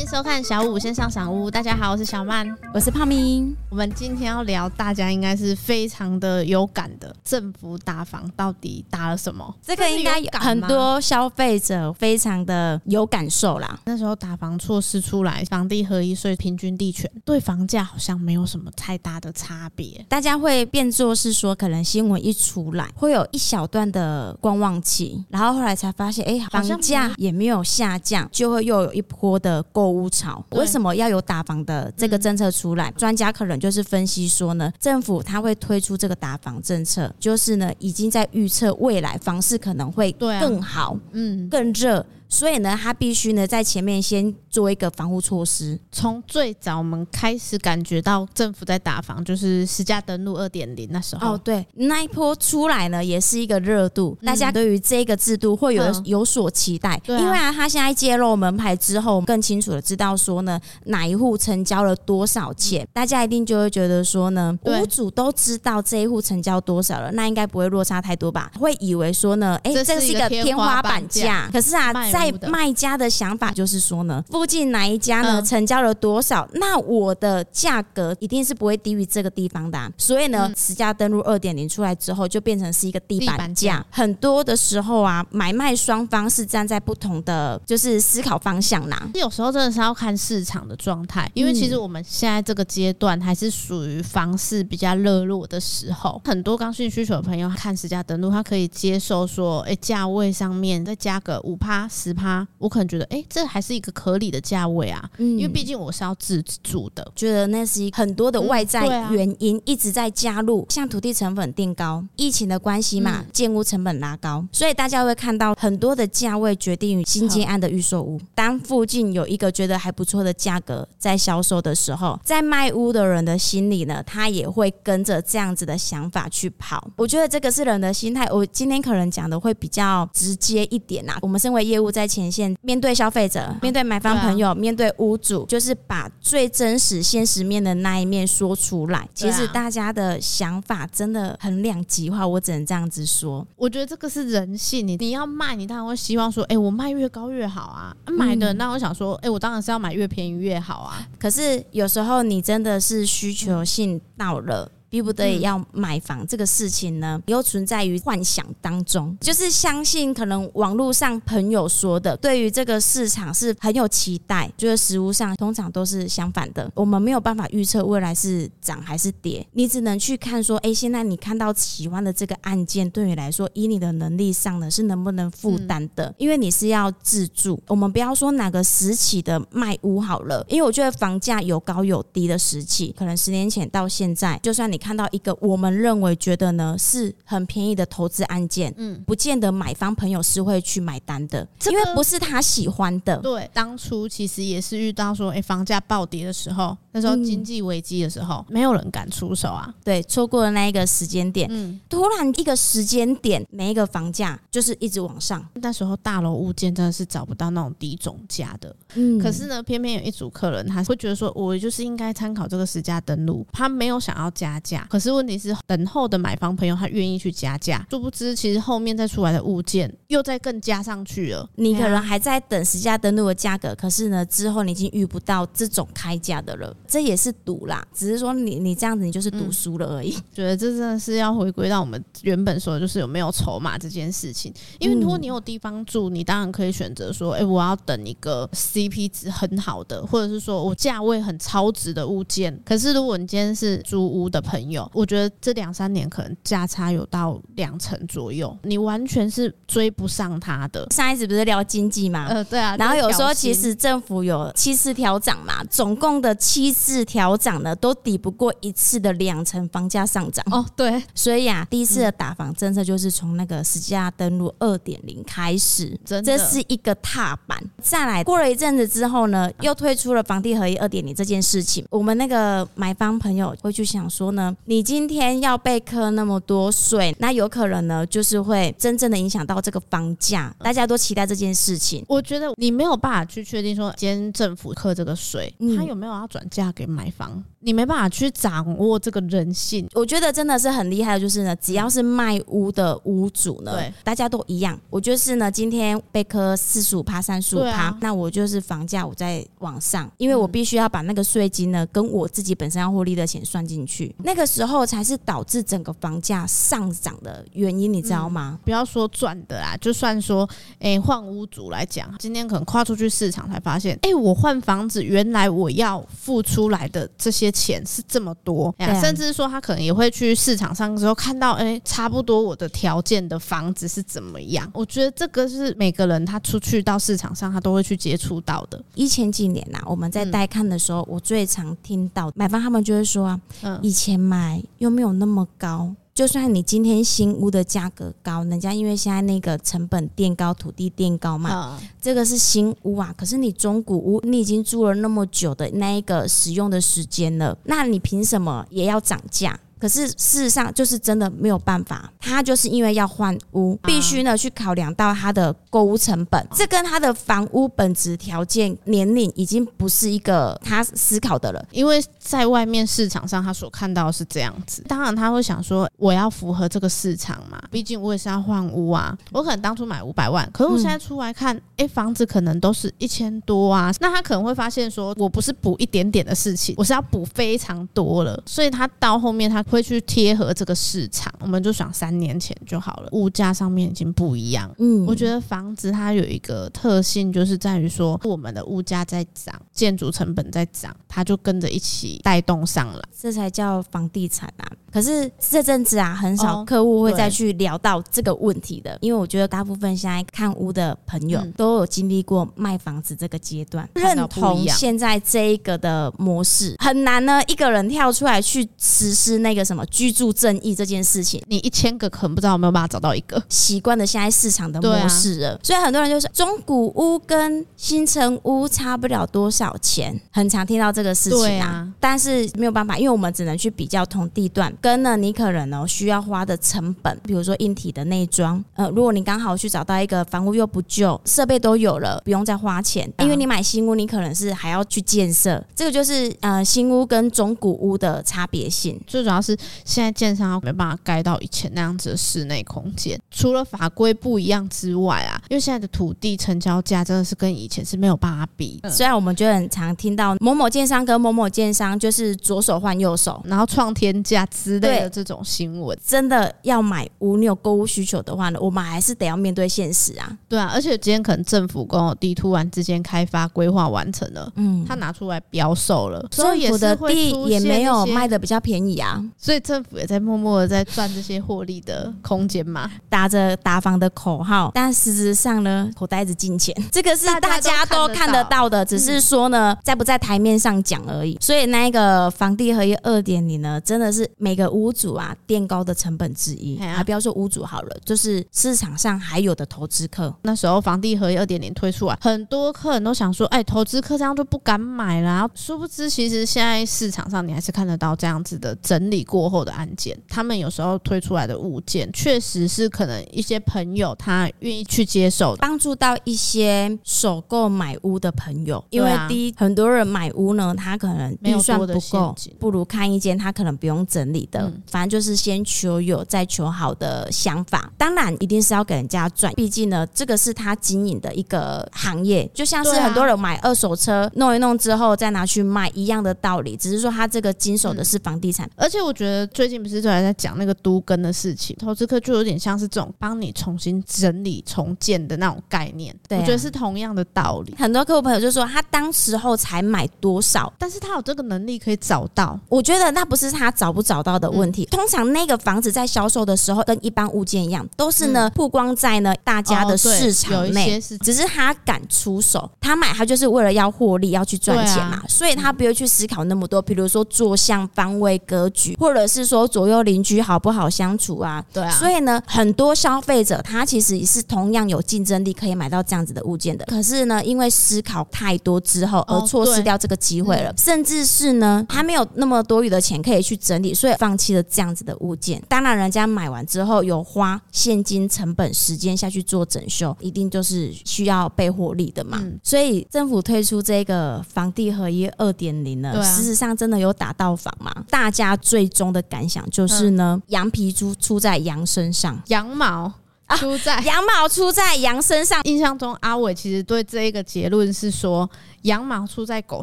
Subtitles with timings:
[0.00, 1.50] 欢迎收看小五线上赏屋。
[1.50, 3.54] 大家好，我是小曼，我是胖咪。
[3.68, 9.54] 我们今天要聊，大家应该是非常的有感的，政府打房到底打了什么？
[9.62, 13.78] 这个应该很多消费者非常的有感受啦。
[13.84, 20.02] 那时候打房措施出来，房地合一税、平均地权，对房价好像没有什么太大的差别。
[20.08, 30.44] 大家会变作是说，可能新闻一出来，会有一小段的观望期，然后后来才发现，哎，房价也没有下降，就会又有一波的购物潮。
[30.50, 32.90] 为什么要有打房的这个政策出来？
[32.92, 42.04] 专家可能就是分析说呢，政府他会推出这个打房政策，就是呢已经在预测未来房市可能会更好，嗯，更热。
[42.30, 45.78] 所以呢，他必须呢在前面先做一个防护措施。
[45.90, 51.34] 从最早我们开始感觉到政府在打防，就是实价登录二点零那时候。
[51.34, 57.00] 哦，对，那一波出来呢，也是一个热度，大家对于这个制度会有有所期待。
[57.06, 68.50] 因为啊，他现在揭露门牌之后，更清楚的知道说呢，哪一户成交了多少钱，大家一定就会觉得说呢，屋主都知道这一户成交多少了，那应该不会落差太多吧？
[68.58, 71.50] 会以为说呢，哎，这是一个天花板价。
[71.52, 79.90] 可是啊，在在卖家的想法就是说呢，附近哪一家呢成交了多少，那我的价格一定是不会低于这个地方的啊。
[79.96, 83.84] 所以呢，实价登录二点零出来之后，就变成是一个地板价。
[83.90, 89.08] 很多的时候啊，买卖双方是站在不同的就是思考方向啦。
[89.14, 96.20] 有时候真的是要看市场的状态，因为其实我们现在这个阶段还是属于房市比较热络的时候。
[96.24, 102.46] 很多刚性需求的朋友看实价登录，他可以接受说，哎，价位上面再加个五趴十趴。
[102.58, 118.20] 我可能觉得，哎、欸，这还是一个合理的价位啊，嗯，因为毕竟我是要自住的，觉得那是很多的外在原因一直在加入，像土地成本定高，疫情的关系嘛，建屋成本拉高，所以大家会看到很多的价位决定于新建案的预售屋。
[118.34, 126.90] 当附近有一个觉得还不错的价格在销售的时候，在卖屋的人的心里呢，他也会跟着这样子的想法去跑。
[126.96, 128.26] 我觉得这个是人的心态。
[128.30, 132.30] 我今天可能讲的会比较直接一点啊，我们身为业务在前。
[132.30, 139.08] 线面对消费者，面对买方朋友，面对屋主，就是把最真实、现实面的那一面说出来。
[139.12, 143.44] 其实大家的想法真的很两极化，我只能这样子说。
[143.56, 147.96] 我觉得这个是人性，你你要卖，你当然会希望说，哎，我卖越高越好啊。
[148.06, 151.04] 买的那我想说，哎，我当然是要买越便宜越好啊。
[151.18, 154.70] 可是有时候你真的是需求性到了。
[154.90, 166.68] 逼不得已要买房这个事情呢，又存在于幻想当中，就是相信可能网络上朋友说的，对于这个市场是很有期待，就是实物上通常都是相反的。
[166.74, 176.12] 我们没有办法预测未来是涨还是跌，你只能去看说，哎，现在你看到喜欢的这个案件，对你来说，以你的能力上呢，是能不能负担的？
[176.18, 184.79] 因为你是要自住，我们不要说哪个时期的卖屋好了，因为我觉得房价有高有低的时期，可能十年前到现在，就算你。
[184.80, 193.18] 看到一个我们认为觉得呢是很便宜的投资案件，嗯，不见得买方朋友是会去买单的，因为不是他喜欢的。
[193.18, 199.72] 对，当初其实也是遇到说，哎，房价暴跌的时候，那时候经济危机的时候，没有人敢出手啊。
[199.84, 205.46] 对，错过了那一个时间点，嗯，突然一个时间点，每一个房价就是一直往上。
[205.54, 214.69] 那时候大楼物件真的是找不到那种低总价的，嗯，可是呢，偏偏有一组客人，他会觉得说，我就是应该参考这个时价登录，他没有想要加价。
[214.88, 221.48] 可是问题是，等候的买方朋友他愿意去加价，殊不知其实后面再出来的物件又再更加上去了。
[221.56, 227.86] 你可能还在等实价登录的价格，可是呢，之后你已经遇不到这种开价的了，这也是赌啦。
[227.94, 230.14] 只是说你你这样子，你就是赌输了而已。
[230.16, 234.52] 嗯，觉得这真的是要回归到我们原本说的，就是有没有筹码这件事情。
[234.78, 242.60] 因为如果你有地方住，你当然可以选择说，哎，我要等一个 CP 值很好的，或者是说我价位很超值的物件。
[242.64, 244.59] 可是如果你今天是租屋的朋友，
[244.92, 250.86] 我觉得这两三年可能价差有到两成左右，你完全是追不上他的。
[250.90, 252.26] 上一次不是聊经济吗？
[252.28, 252.76] 呃，对啊。
[252.76, 260.44] 然后有时候其实政府有七次调涨嘛，总共的七次调涨呢，都抵不过一次的两成房价上涨。
[260.50, 261.02] 哦，对。
[261.14, 267.62] 所以啊，第一次的打房政策就是从那个实价登录二点零开始，真的，这是一个踏板。
[267.80, 271.84] 再来过了一阵子之后呢，又推出了房地合一二点零这件事情。
[271.90, 274.49] 我们那个买方朋友会去想说呢。
[274.50, 280.54] 呢，你今天要被课那么多税，那有可能呢，就是会真正的影响到这个房价。
[280.58, 282.04] 大家都期待这件事情。
[282.08, 287.42] 我觉得你没有办法去确定说，今天政府课这个税，他有没有要转嫁给买房？
[287.62, 289.86] 你没办法去掌握这个人性。
[289.92, 294.78] 我觉得真的是很厉害的，就是呢，只要是卖屋的屋主呢，对，大家都一样。
[294.88, 308.58] 我就是呢，今天被课四十五趴、三十五趴，那我就是房价我在往上，因为我必须要把那个税金呢，跟我自己本身要获利的钱算进去，那个时候才是导致整个房价上涨的原因，你知道吗？
[308.64, 310.48] 不要说赚的啦，就算说，
[310.78, 317.50] 哎，换屋主来讲，今天可能跨出去市场才发现，哎，我换房子，原来我要付出来的这些。
[317.60, 324.70] 钱是这么多，甚至说他可能也会去市场上之后看到，哎，差不多我的条件的房子是怎么样？
[324.72, 328.80] 我觉得这个是每个人他出去到市场上，他都会去接触到的。
[328.94, 335.94] 以前几年呐、啊，我们在带看的时候，我最常听到买方他们就会说啊，嗯，以前买又没有那么高。
[336.12, 343.14] 就算你今天新屋的价格高，人家因为现在那个成本垫高，土地垫高嘛，这个是新屋啊。
[343.16, 349.58] 可是你中古屋，你已经住了那么久的那一个使用的时间了，那你凭什么也要涨价？
[349.80, 361.64] 可是事实上就是真的没有办法，他就是因为要换屋，必须呢去考量到他的购屋成本，这跟他的房屋本质条件、年龄已经不是一个他思考的了。
[361.70, 369.16] 因为在外面市场上，他所看到的是这样子，当然他会想说，我要符合这个市场嘛，毕竟我也是要换屋啊。
[369.32, 379.64] 我可能当初买五百万，可是我现在出来看，哎，房子可能都是一千多啊，那他可能会发现说，我不是补一点点的事情，我是要补非常多了，所以他到后面他。
[379.70, 383.08] 会去贴合这个市场，我们就想三年前就好了。
[383.12, 384.70] 物价上面已经不一样。
[384.78, 394.66] 嗯，我觉得房子它有一个特性，就是在于说我们的物价在涨，建筑成本在涨，它就跟着一起带动上来，这才叫房地产啊。
[394.92, 407.40] 可是这阵子啊，很少客户会再去聊到这个问题的，因为我觉得大部分现在看屋的朋友都有经历过卖房子这个阶段，认同现在这一个的模式很难呢。
[407.46, 413.42] 一个人跳出来去实施那个什么居住正义这件事情，你一千个可能不知道有没有办法找到一个。
[413.48, 415.58] 习惯的现在市场的模式了。
[415.62, 421.88] 所以很多人就是中古屋跟新城屋差不了多少钱，很常听到这个事情啊。
[421.98, 424.72] 但是没有办法，因为我们只能去比较同地段。
[424.80, 439.00] 跟呢，你可能哦需要花的成本，比如说硬体的内装，呃，如果你刚好去找到一个房屋又不旧，设备都有了，不用再花钱，因为你买新屋，你可能是还要去建设，这个就是呃新屋跟中古屋的差别性。
[439.06, 439.49] 最主要是
[439.84, 448.80] 现在建商没办法盖到以前那样子的室内空间，除了法规不一样之外啊，因为现在的土地成交价真的是跟以前是没有办法比。
[448.88, 460.36] 虽然我们就很常听到某某建商跟某某建商就是左手换右手，然后创天价之类的这种新闻，真的要买屋，你有购物需求的话呢，我们还是得要面对现实啊。
[460.48, 481.38] 对啊，而且今天可能政府公有地突然之间开发规划完成了，嗯，他拿出来标售了，所以政府的地也没有卖的比较便宜啊，所以政府也在默默的在赚这些获利的空间嘛，打着打房的口号，但实质上呢，口袋子进钱，这个是大家都看得到的，只是说呢，在不在台面上讲而已。
[481.40, 490.34] 所以那一个房地合一二点零呢，真的是每个屋主啊，垫高的成本之一，啊不要说屋主好了，就是市场上还有的投资客。
[490.42, 495.48] 那时候房地合一二点零推出来，很多客人都想说，哎，投资客这样就不敢买了。
[495.54, 500.18] 殊不知，其实现在市场上你还是看得到这样子的整理过后的案件。
[500.28, 508.84] 他们有时候推出来的物件，确实是可能一些朋友他愿意去接受，帮助到一些首购买屋的朋友。
[508.90, 514.62] 因为第一，很多人买屋呢，他可能预算不够，不如看一间他可能不用整理的。
[514.62, 517.92] 嗯反正就是先求有，再求好的想法。
[517.96, 526.76] 当然，一定是要给人家赚，毕竟呢，这个是他经营的一个行业，就像是很多人买二手车，弄一弄之后再拿去卖一样的道理。
[526.76, 536.14] 只是说他这个经手的是房地产，而且我觉得最近不是都还在讲那个都跟的事情，投资客就有点像是这种帮你重新整理重建的那种概念。
[536.26, 537.74] 对，我觉得是同样的道理。
[537.76, 542.58] 很多客户朋友就说，他当时候才买多少，但是他有这个能力可以找到。
[542.70, 544.86] 我觉得那不是他找不找到的问题。
[544.86, 550.98] 通常那个房子在销售的时候，跟一般物件一样，都是呢曝光在呢大家的市场内。
[551.20, 556.80] 只是他敢出手，他买他就是为了要获利，要去赚钱嘛，所以他不会去思考那么多。
[556.80, 561.64] 比如说坐向、方位、格局，或者是说左右邻居好不好相处啊？
[561.72, 561.90] 对啊。
[561.90, 566.84] 所以呢，很多消费者他其实也是同样有竞争力，可以买到这样子的物件的。
[566.84, 570.72] 可是呢，因为思考太多之后，而错失掉这个机会了。
[570.76, 575.62] 甚至是呢，他没有那么多余的钱可以去整理，所以放弃了这样子的物件。
[575.66, 582.38] 当然，人家买完之后有花现金成本、时间下去做整修，一定就是需要被获利的嘛。
[582.42, 587.92] 嗯、所以政府推出这个房地合一二点零呢，事实上真的有打到房吗？
[588.10, 593.10] 大家最终的感想就是呢，羊皮猪出在羊身上，羊毛。
[593.56, 595.60] 出在、啊、羊毛出在羊身上。
[595.64, 598.48] 印象中，阿伟其实对这一个结论是说，
[598.82, 599.82] 羊毛出在狗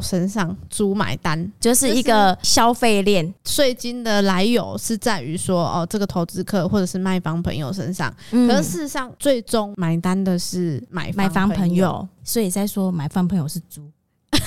[0.00, 3.34] 身上，猪买单，就是一个消费链。
[3.44, 8.10] 税金的来由是在于说，哦，这个投资客或者是卖方朋友身上。
[8.30, 13.82] 嗯、可是事实上，最终买单的是买买方朋友，所以在说买方朋友是猪。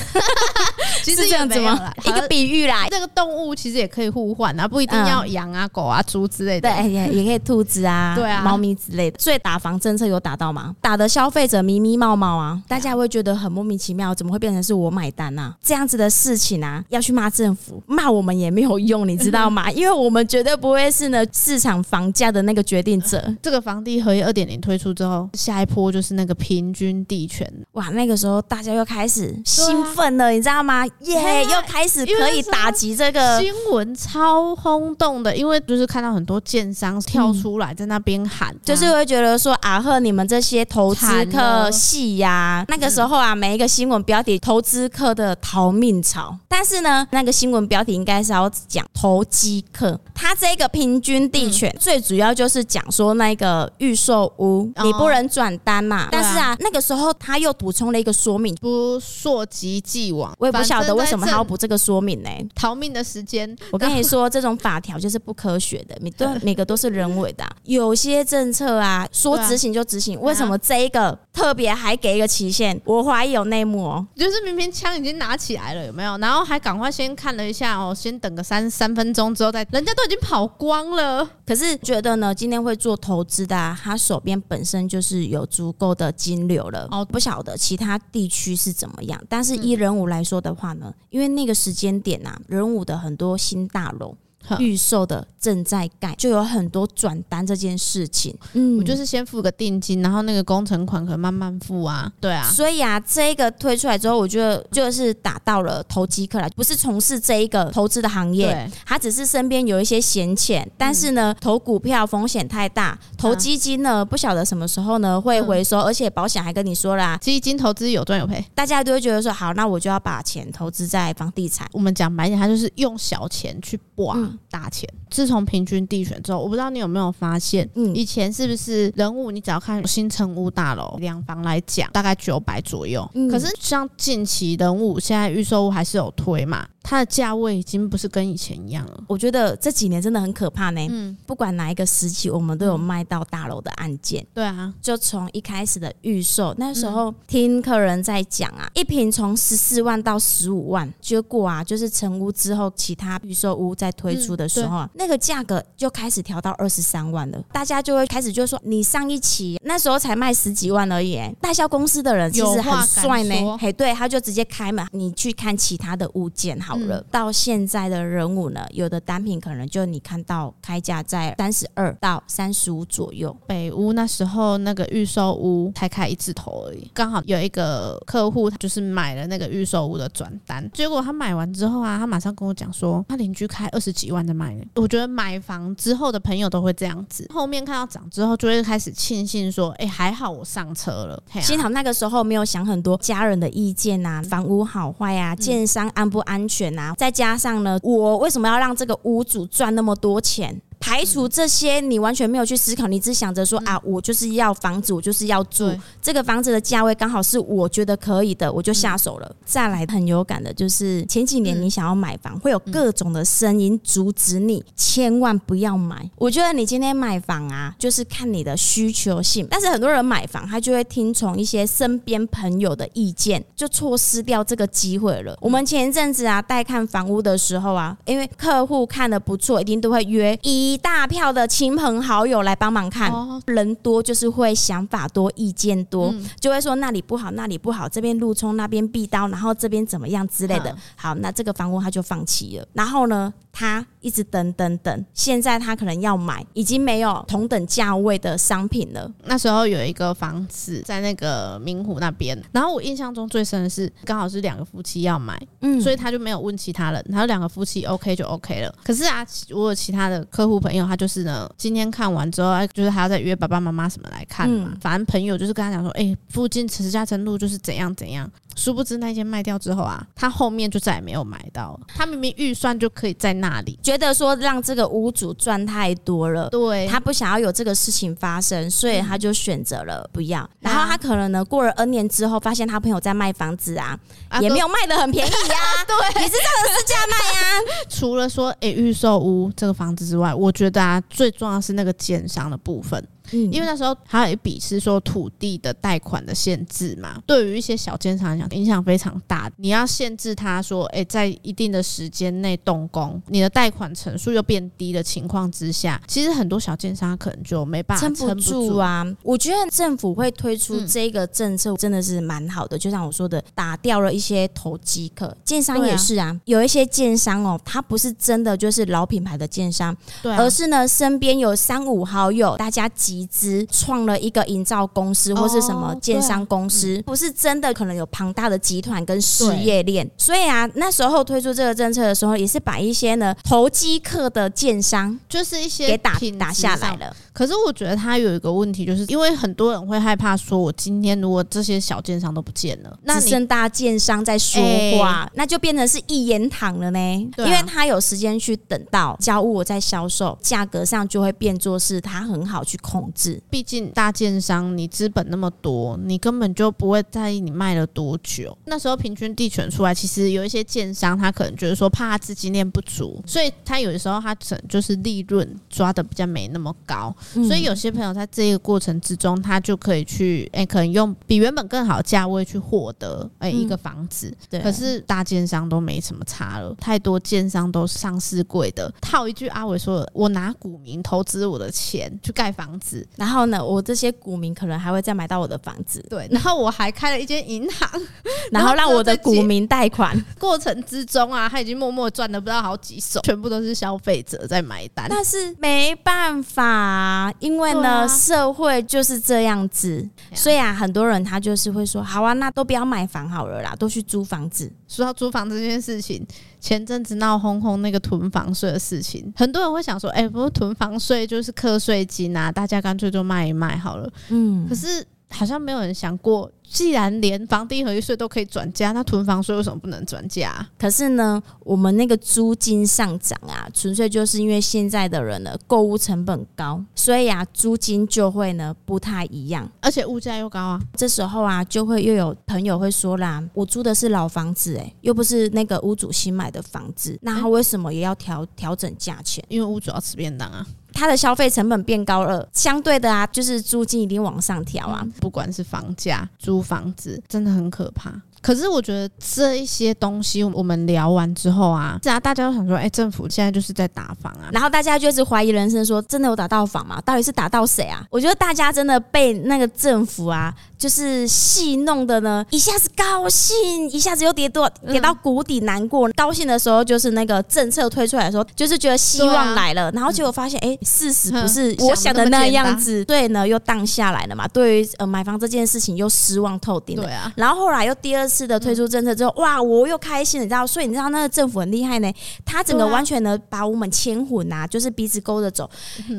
[1.03, 1.93] 其实这样子吗？
[2.05, 9.19] 一个比喻啦，这个动物其实也可以互换啊，不一定要羊啊、狗啊、猪之类的，对，也也可以兔子啊、 对啊、猫咪之类的。
[9.19, 10.75] 所以打房政策有打到吗？
[10.81, 15.55] 打的消费者迷迷冒冒啊，大家会觉得很莫名其妙，怎么会变成是我买单啊？
[15.63, 19.69] 这样子的事情啊，要去骂政府，骂我们也没有用，你知道吗？
[19.73, 23.21] 因为我们绝对不会是呢市场房价的那个决定者。
[23.41, 30.85] 这个房地合一二点零推出之后，下一波就是那个平均地权，哇，那个时候大家又开始兴奋了，你知道吗？
[30.99, 60.95] 耶、yeah，又开始可以打击这个新闻，超轰动的，因为就是看到很多建商跳出来在那边喊，就是会觉得说啊呵，你们这些投资客戏呀，那个时候啊，每一个新闻标题投资客的逃命潮，但是呢，那个新闻标题应该是要讲投机客，他这个平均地权最主要就是讲说那个预售屋你不能转单嘛，但是啊，那个时候他又补充了一个说明，不溯及既往，我也不晓得。
[60.95, 62.29] 为什么还要补这个说明呢？
[62.53, 67.51] 逃命的时间，我跟你说，这种法条就是不科学的，每都 每个都是人为的、啊。
[67.63, 72.79] 有些政策啊，说执行就执行，为什么这一个特别还给一个期限？
[72.85, 74.07] 我怀疑有内幕哦。
[74.15, 76.17] 就是明明枪已经拿起来了，有没有？
[76.17, 81.27] 然后还赶快先看了一下哦，先等个三三分钟之后再，人家都已经跑光了。
[81.45, 86.87] 可是觉得呢，今天会做投资的、啊，他手边本身就是有足够的金流了。
[86.91, 94.15] 哦，不晓得其他地区是怎么样，但是依人五来说的话呢，因为那个时间点啊，仁武的很多新大楼。
[94.57, 98.33] 预售的正在盖，就有很多转单这件事情。
[98.53, 102.09] 嗯，我就是先付个定金，然后那个工程款可能慢慢付啊。
[102.21, 121.67] 对啊，所以啊，这个推出来之后，我觉得就是打到了投机客了，不是从事这一个投资的行业，他只是身边有一些闲钱，但是呢，投股票风险太大，投基金呢不晓得什么时候呢会回收，而且保险还跟你说啦，基金投资有赚有赔，大家都会觉得说好，那我就要把钱投资在房地产。
[121.73, 124.13] 我们讲白点，他就是用小钱去博。
[124.15, 124.87] 嗯大钱。
[125.11, 129.29] 自从平均地权之后，我不知道你有没有发现，嗯，以前是不是人物？
[129.29, 133.07] 你只要看新城屋大楼两房来讲，大概九百左右。
[133.13, 136.65] 嗯，可是像近期人物现在预售屋还是有推嘛？
[136.83, 139.03] 它的价位已经不是跟以前一样了。
[139.07, 140.87] 我觉得这几年真的很可怕呢。
[140.89, 144.25] 嗯，不管哪一个时期，我们都有卖到大楼的案件。
[144.33, 157.41] 对啊，就从一开始的预售，那时候听客人在讲啊，一瓶从十四万到十五万，结果啊，就是成屋之后，其他预售屋在推出的时候啊，那个价格就开始调到二十三万了。
[157.51, 161.11] 大家就会开始就说，你上一期那时候才卖十几万而已。
[161.39, 166.99] 代销公司的人其实很帅呢，嘿，对，他就直接开门，你去看其他的物件好了。
[166.99, 173.35] 嗯、到现在的人物呢，有的单品可能就你看到开价在三十二到三十五左右。
[173.47, 184.51] 北屋那时候那个预售屋才开一字头而已，刚好有一个客户就是买了那个预售屋的转单，结果他买完之后啊，他马上跟我讲说，他邻居开二十几万在卖。
[184.75, 191.23] 我觉得买房之后的朋友都会这样子，后面看到涨之后就会开始庆幸说，哎、欸，还好我上车了。
[191.41, 196.60] 幸好那个时候没有想很多家人的意见啊，房屋好坏啊，建商安不安全。
[196.77, 200.61] 啊，再加上呢，我为什么要让这个屋主赚那么多钱？
[200.81, 205.71] 排除这些，你完全没有去思考，你只想着说啊，我就是要房子，我就是要住
[206.01, 209.35] 这个房子的价位刚好是我觉得可以的，我就下手了。
[209.45, 216.09] 再来很有感的就是前几年你想要买房，会有各种的声音阻止你，千万不要买。
[216.17, 219.47] 我觉得你今天买房啊，就是看你的需求性。
[219.49, 225.37] 但是很多人买房，他就会听从一些身边朋友的意见，就错失掉这个机会了。
[225.39, 230.70] 我们前一阵子啊，带看房屋的时候啊，因为客户看的不错，一定都会约一。
[230.71, 233.11] 一大票的亲朋好友来帮忙看，
[233.47, 240.73] 人多就是会想法多、意见多，就会说那里不好，那里不好，这边路冲，那边壁刀，然后这边怎么样之类的。
[240.95, 242.65] 好，那这个房屋他就放弃了。
[242.71, 249.09] 然后呢，他一直等等等，现在他可能要买，已经没有同等价位的商品了。
[249.25, 258.73] 那时候有一个房子在那个明湖那边，然后我印象中最深的是，刚好是两个夫妻要买，嗯，所以他就没有问其他人，然后两个夫妻 OK 就 OK 了。
[258.83, 268.29] 可是啊，我有其他的客户朋友，他就是呢，今天看完之后，就是还要再约爸爸妈妈什么来看嘛，嗯、反正朋友就是跟他讲说，哎、欸，附近慈家诚路就是怎样怎样。
[268.55, 271.79] 殊不知那间卖掉之后啊，他后面就再也没有买到。
[271.87, 280.47] 他明明预算就可以在那里，觉得说让这个屋主赚太多了，对，他不想要有这个事情发生，所以他就选择了不要。
[280.59, 283.99] 然后他可能呢，过了 N 年之后，发现他朋友在卖房子啊，
[284.41, 287.61] 也没有卖的很便宜呀， 对，也是这个市价卖呀。
[287.89, 293.01] 除了说诶预售屋这个房子之外，我觉得啊，最重要是那个建商的部分。
[293.31, 299.49] 因为那时候还有一笔是说土地的贷款的限制嘛，对于一些小建商来讲影响非常大。
[299.57, 309.05] 你要限制他说，哎，在一定的时间内动工，你的贷款成数又变低的情况之下，其实很多小建商可能就没办法撑不住啊。
[309.23, 315.35] 我觉得政府会推出这个政策真的是蛮好的，就像我说的，打掉了一些投机客。
[315.43, 323.20] 建商也是啊，有一些建商哦，他不是真的就是老品牌的建商，对，而是呢身边有三五好友，大家集。
[323.21, 337.15] 集资创了一个营造公司或是什么建商公司，哦、不是真的可能有庞大的集团跟事业链，所以啊，那时候推出这个政策的时候，也是把一些呢投机客的建商，就是一些给打打下来了。
[337.33, 344.61] 可是我觉得他有一个问题，就是因为很多人会害怕说，我今天如果这些小建商都不见了，那只剩大建商在说
[344.97, 346.99] 话，欸、那就变成是一言堂了呢。
[347.37, 353.41] 啊、因为他有时间去等到交物，我在销售，价格上就会变作是他很好去控制。
[353.49, 358.57] 毕竟大建商你资本那么多，你根本就不会在意你卖了多久。
[358.65, 367.15] 那时候平均地权出来，其实有一些建商他可能觉得说怕他资金链不足，所以他有的时候他可能就是利润抓的比较没那么高。
[367.47, 374.35] 所以有些朋友在这个过程之中，他就可以去哎、欸，可能用比原本更好的价位去获得哎一个房子。
[374.49, 378.91] 对，可是大建商都没什么差了，太多建商都上市贵的。
[379.01, 386.03] 套一句阿伟说：“我拿股民投资我的钱去盖房子，然后呢，我这些股民可能还会再买到我的房子。
[386.09, 387.89] 对，然后我还开了一间银行，
[388.51, 390.19] 然后让我的股民贷款。
[390.39, 395.07] 过程之中啊，他已经默默赚了不知道好几手，全部都是消费者在买单。
[395.09, 404.71] 但是没办法。”因为呢，啊、社会就是这样子，所以啊，很多人他就是会说，好啊，那都不要买房好了啦，都去租房子。
[404.87, 406.25] 说到租房这件事情，
[406.61, 414.07] 前阵子闹哄哄那个囤房税的事情，很多人会想说，哎、欸，不是囤房税就是课税金啊，大家干脆就卖一卖好了。
[414.29, 416.51] 嗯，可是好像没有人想过。
[416.63, 420.69] 既然连房地合一税都可以转嫁，那囤房税为什么不能转嫁啊？
[420.79, 430.81] 可是呢，我们那个租金上涨啊，纯粹就是因为现在的人呢，购物成本高，所以啊，租金就会呢不太一样，而且物价又高啊。
[430.95, 439.43] 这时候啊，就会又有朋友会说啦，我租的是老房子，欸，诶，又不是那个屋主新买的房子，那他为什么也要调调整价钱？
[439.49, 440.65] 因为屋主要吃便当啊。
[440.93, 445.05] 他的消费成本变高了，相对的啊，就是租金一定往上调啊。
[445.19, 448.11] 不管是房价、租房子，真的很可怕。
[448.41, 456.99] 可是我觉得这一些东西，我们聊完之后啊，是啊，大家都想说，哎、欸，政府现在就是在打房啊，然后大家就是怀疑人生，说真的有打到房吗？
[457.01, 458.03] 到底是打到谁啊？
[458.09, 466.09] 我觉得大家真的被那个政府啊，就是戏弄的呢，一下子高兴，一下子又跌多跌到谷底，难过。
[466.09, 474.47] 嗯、高兴的时候就是那个政策推出来的时候，就是觉得希望来了，啊、然后结果发现，哎、欸，事实不是我想的那样子，对呢，又荡下来了嘛。
[474.47, 477.03] 对于呃买房这件事情又失望透顶了。
[477.03, 478.27] 对啊，然后后来又第二。
[478.31, 480.65] 次的推出政策之后，哇，我又开心了，你知道？
[480.65, 482.09] 所以你知道那个政府很厉害呢，
[482.45, 485.69] 他整个完全的把我们牵混呐，就是鼻子勾着走，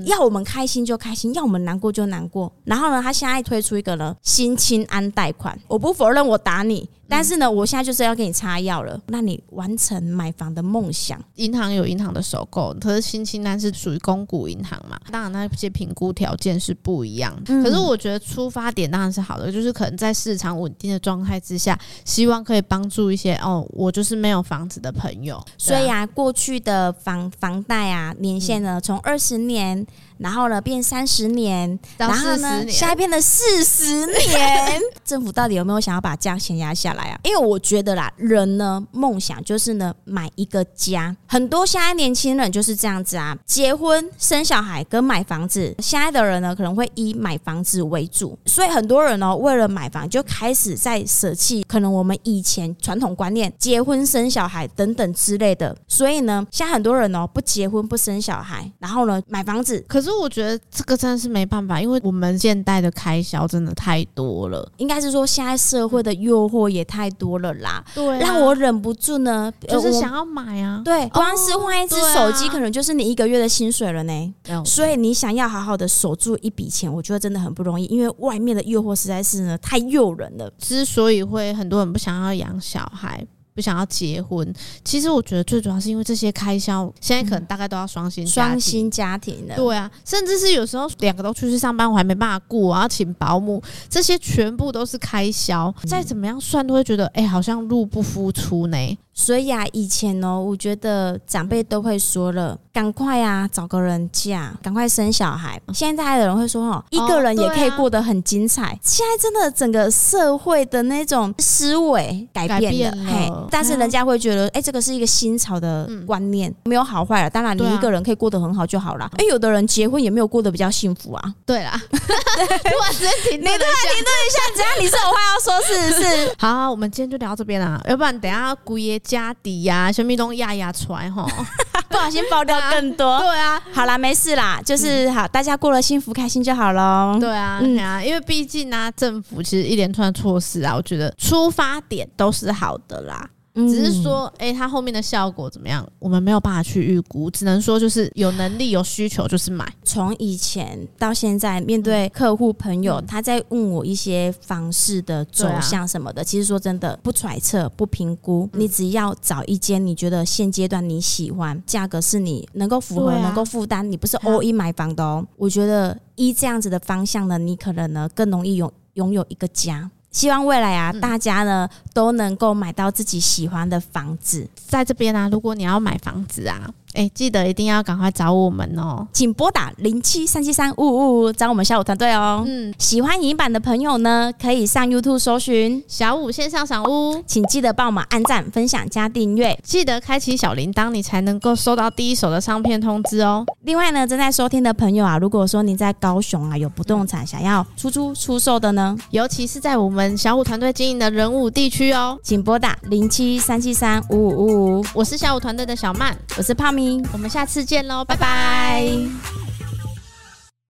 [0.04, 2.52] 要我们开心就开心，要我们难过就难过。
[2.64, 6.88] 然后呢，他现在推出一个呢新青安贷款，我不否认我打你。
[7.08, 11.22] 但是呢，我现在就是要给你擦药了，让你完成买房的梦想。
[11.34, 17.38] 银行有银行的收购，可是新青安是属于公股银行嘛，当然那些评估条件是不一样。
[17.44, 25.38] 可是我觉得出发点当然是好的，就是可能在市场稳定的状态之下，希望可以帮助一些哦，我就是没有房子的朋友。
[25.58, 29.86] 所以啊，过去的房房贷啊，年限呢从二十年。
[30.22, 37.04] 然后呢，变三十年，然后呢，现在变的四十年， 政府到底有没有想要把价钱压下来？
[37.04, 37.18] 啊。
[37.24, 80.52] 因为我觉得啦，人呢梦想就是呢买一个家，很多现在年轻人就是这样子啊，结婚生小孩跟买房子，现在的人呢可能会以买房子为主，所以很多人呢为了买房就开始在舍弃可能我们以前传统观念结婚生小孩等等之类的，所以呢，现在很多人哦不结婚不生小孩，然后呢买房子，可是我觉得这个真的是没办法，因为我们现代的开销真的太多了，应该是说现在社会的诱惑也太多了啦，对、啊，让我忍不住呢，就是想要买啊，对，光是换一只手机可能就是你一个月的薪水了呢，哦、所以你想要好好的守住一笔钱，我觉得真的很不容易，因为外面的诱惑实在是呢太诱人了。
[80.58, 83.26] 之所以会很多人不想要养小孩。
[83.54, 84.52] 不想要结婚，
[84.84, 98.98] 其实我觉得最主要是因为这些开销，现在可能大概都要双薪双薪家庭的，对啊，甚至是有时候两个都出去上班，我还没办法顾，我要请保姆，这些全部都是开销，再怎么样算都会觉得，哎、欸，好像入不敷出呢。
[99.14, 105.60] 所以啊，以前呢、喔，我觉得长辈都会说了，赶快啊，找个人嫁，赶快生小孩。
[105.74, 108.78] 现在的人会说，哦，一个人也可以过得很精彩。
[108.82, 117.28] 现在真的整个社会的那种思维改变了，嘿，但是人家会觉得，哎，这个是一个新潮的观念，没有好坏了。
[117.28, 119.10] 当然，你一个人可以过得很好就好了。
[119.18, 121.34] 哎，有的人结婚也没有过得比较幸福啊。
[121.44, 126.34] 对啦， 突然之间停，你突然停顿一下，只要你是有话要说，是不是？
[126.40, 129.01] 好，我们今天就聊到这边啦，要不然等下姑爷。
[129.02, 131.26] 家底呀、啊，小米东压压出来哈，
[131.88, 133.18] 不小心爆掉更多。
[133.20, 137.16] 对啊，好啦，没事啦，就是好，大家过了幸福开心就好喽。
[137.20, 143.28] 对啊，嗯啊，因为毕竟呢、啊，政府其实一连串措施啊，我觉得出发点都是好的啦。
[143.54, 145.86] 只是说，哎、欸，它后面的效果怎么样？
[145.98, 149.70] 我们没有办法去预估，只能说就是有能力、有需求就是买。
[149.84, 165.26] 从以前到现在，面对客户朋友，他在问我一些房市的走向什么的，其实说真的，不揣测、不评估，你只要找一间你觉得现阶段你喜欢，价格是你能够符合、能够负担，你不是 all in 买房的哦。
[165.36, 169.90] 我觉得依这样子的方向呢，你可能呢更容易拥拥有一个家。
[170.12, 174.48] 希望未来啊，大家呢都能够买到自己喜欢的房子。
[174.68, 176.72] 在这边啊，如果你要买房子啊。
[176.94, 182.44] 哎、欸，记得一定要赶快找我们哦，请拨打零七三七三五五五找我们小五团队哦。
[182.46, 185.82] 嗯，喜欢影音版的朋友呢，可以上 YouTube 搜寻。
[185.88, 193.44] 小五线上赏屋，请记得帮我们按赞、分享、加订阅，记得开启小铃铛，你才能够收到第一手的上片通知哦。
[193.62, 204.84] 另外呢，正在收听的朋友啊，如果说你在高雄啊有不动产想要出租出售的呢，尤其是在我们小五团队经营的人武地区哦，请拨打零七三七三五五五五。
[204.94, 206.72] 我是小五团队的小曼，我是胖
[207.12, 209.41] 我们下次见喽，拜拜。